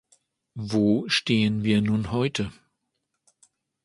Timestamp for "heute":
2.11-2.51